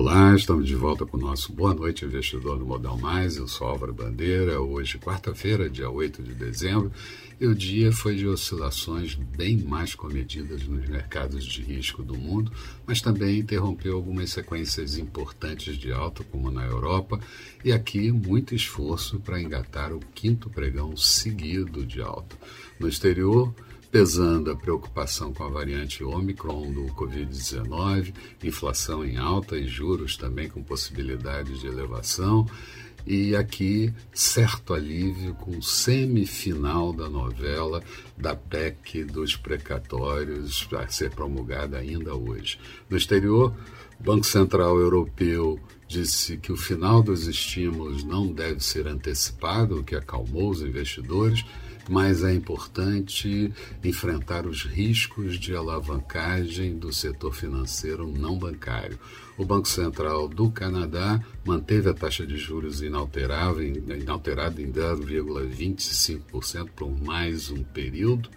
[0.00, 3.36] Olá, estamos de volta com o nosso Boa Noite Investidor no Modal Mais.
[3.36, 4.58] Eu sou Álvaro Bandeira.
[4.58, 6.90] Hoje, quarta-feira, dia 8 de dezembro,
[7.38, 12.50] e o dia foi de oscilações bem mais comedidas nos mercados de risco do mundo,
[12.86, 17.20] mas também interrompeu algumas sequências importantes de alta, como na Europa,
[17.62, 22.38] e aqui muito esforço para engatar o quinto pregão seguido de alta.
[22.78, 23.54] No exterior,
[23.90, 30.48] pesando a preocupação com a variante Omicron do Covid-19, inflação em alta e juros também
[30.48, 32.46] com possibilidades de elevação.
[33.06, 37.82] E aqui, certo alívio com semifinal da novela
[38.16, 42.58] da PEC dos precatórios a ser promulgada ainda hoje.
[42.88, 43.54] No exterior,
[43.98, 49.84] o Banco Central Europeu disse que o final dos estímulos não deve ser antecipado, o
[49.84, 51.44] que acalmou os investidores
[51.88, 53.50] mas é importante
[53.82, 58.98] enfrentar os riscos de alavancagem do setor financeiro não bancário.
[59.36, 67.50] O Banco Central do Canadá manteve a taxa de juros inalterada em 0,25% por mais
[67.50, 68.28] um período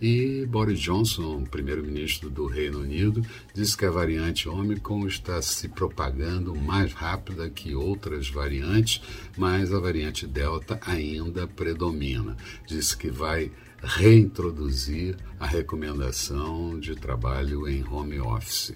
[0.00, 6.54] e Boris Johnson, primeiro-ministro do Reino Unido, disse que a variante Omicron está se propagando
[6.56, 9.02] mais rápida que outras variantes,
[9.36, 12.36] mas a variante Delta ainda predomina.
[12.66, 13.50] Disse que vai
[13.82, 18.74] reintroduzir a recomendação de trabalho em home office.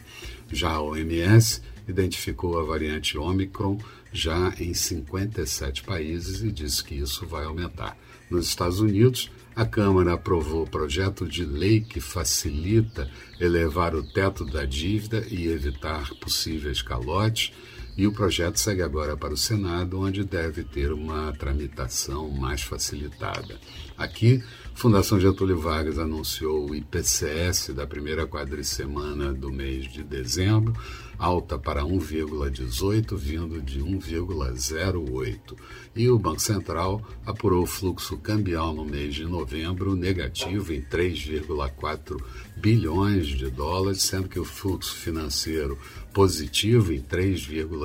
[0.51, 3.79] Já a OMS identificou a variante Omicron
[4.13, 7.97] já em 57 países e disse que isso vai aumentar.
[8.31, 13.09] Nos Estados Unidos, a Câmara aprovou o projeto de lei que facilita
[13.39, 17.53] elevar o teto da dívida e evitar possíveis calotes,
[17.97, 23.59] e o projeto segue agora para o Senado, onde deve ter uma tramitação mais facilitada.
[23.97, 24.43] Aqui,
[24.75, 30.75] Fundação Getúlio Vargas anunciou o IPCS da primeira quadricemana do mês de dezembro,
[31.17, 35.57] alta para 1,18, vindo de 1,08.
[35.95, 42.21] E o Banco Central apurou o fluxo cambial no mês de novembro negativo em 3,4
[42.57, 45.79] bilhões de dólares, sendo que o fluxo financeiro
[46.13, 47.01] positivo em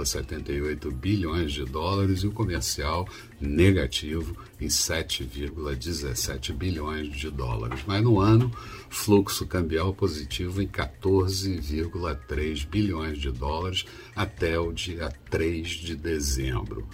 [0.04, 3.08] 3,78 bilhões de dólares e o comercial
[3.40, 7.82] negativo em 7,17 bilhões de dólares.
[7.86, 8.52] Mas no ano,
[8.90, 16.88] fluxo cambial positivo em 14,3 bilhões de dólares até o dia 3 de dezembro.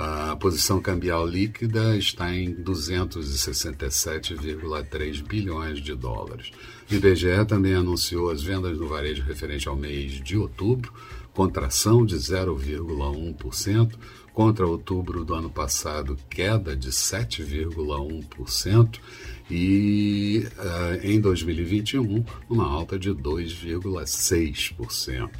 [0.00, 6.52] A posição cambial líquida está em 267,3 bilhões de dólares.
[6.88, 10.92] O IBGE também anunciou as vendas no varejo referente ao mês de outubro,
[11.38, 13.94] contração de 0,1%,
[14.34, 18.98] contra outubro do ano passado, queda de 7,1%,
[19.48, 25.30] e uh, em 2021, uma alta de 2,6%.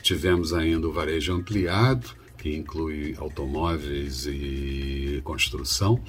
[0.00, 2.08] Tivemos ainda o varejo ampliado,
[2.38, 6.00] que inclui automóveis e construção,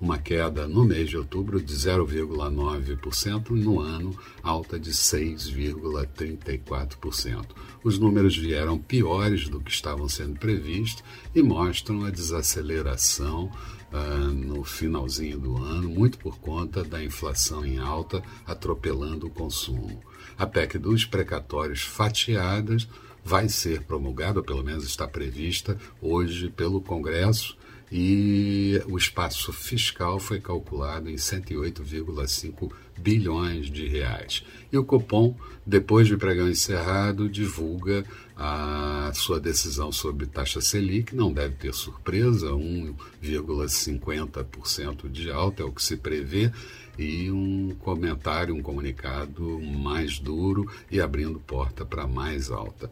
[0.00, 7.46] uma queda no mês de outubro de 0,9% no ano, alta de 6,34%.
[7.82, 11.02] Os números vieram piores do que estavam sendo previstos
[11.34, 13.50] e mostram a desaceleração
[13.92, 20.00] uh, no finalzinho do ano, muito por conta da inflação em alta atropelando o consumo.
[20.36, 22.88] A PEC dos precatórios fatiadas
[23.24, 27.56] vai ser promulgada, ou pelo menos está prevista hoje pelo Congresso,
[27.90, 34.44] e o espaço fiscal foi calculado em 108,5 bilhões de reais.
[34.72, 35.34] E o Copom,
[35.64, 38.04] depois de pregão encerrado, divulga
[38.36, 45.72] a sua decisão sobre taxa Selic, não deve ter surpresa, 1,50% de alta é o
[45.72, 46.52] que se prevê,
[46.98, 52.90] e um comentário, um comunicado mais duro e abrindo porta para mais alta.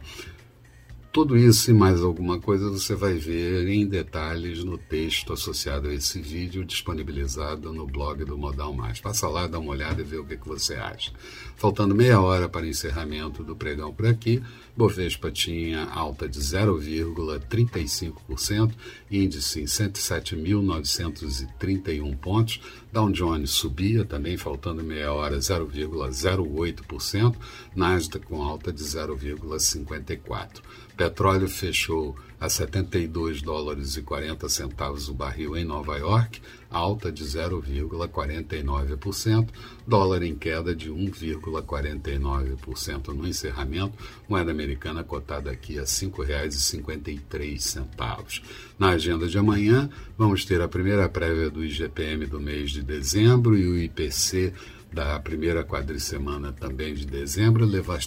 [1.17, 5.93] Tudo isso e mais alguma coisa você vai ver em detalhes no texto associado a
[5.95, 9.01] esse vídeo disponibilizado no blog do Modal Mais.
[9.01, 11.11] Passa lá, dá uma olhada e vê o que, que você acha.
[11.55, 14.43] Faltando meia hora para encerramento do pregão por aqui,
[14.77, 18.73] Bovespa tinha alta de 0,35%,
[19.09, 22.61] índice em 107.931 pontos,
[22.97, 27.35] Dow Jones subia também, faltando meia hora, 0,08%,
[27.75, 30.63] Nasdaq com alta de 0,54%.
[30.97, 36.39] Petróleo fechou a 72 dólares e 40 centavos o barril em Nova York,
[36.69, 39.49] alta de 0,49%,
[39.87, 43.97] dólar em queda de 1,49% no encerramento,
[44.29, 48.43] moeda americana cotada aqui a R$ 5,53.
[48.77, 53.57] Na agenda de amanhã, vamos ter a primeira prévia do IGPM do mês de dezembro
[53.57, 54.53] e o IPC
[54.91, 57.65] da primeira quadricemana também de dezembro,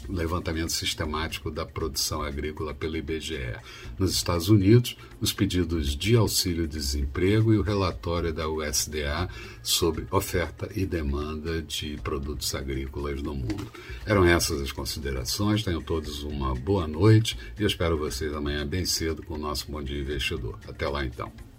[0.08, 3.56] levantamento sistemático da produção agrícola pelo IBGE.
[3.98, 9.28] Nos Estados Unidos, os pedidos de auxílio-desemprego e o relatório da USDA
[9.62, 13.70] sobre oferta e demanda de produtos agrícolas no mundo.
[14.06, 15.62] Eram essas as considerações.
[15.62, 19.70] Tenham todos uma boa noite e eu espero vocês amanhã bem cedo com o nosso
[19.70, 20.58] Bom Dia Investidor.
[20.66, 21.49] Até lá então.